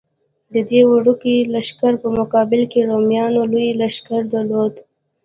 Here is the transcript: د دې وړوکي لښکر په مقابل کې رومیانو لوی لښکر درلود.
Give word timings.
د 0.53 0.55
دې 0.69 0.81
وړوکي 0.91 1.35
لښکر 1.53 1.93
په 2.03 2.07
مقابل 2.19 2.61
کې 2.71 2.87
رومیانو 2.89 3.41
لوی 3.53 3.67
لښکر 3.81 4.21
درلود. 4.33 4.73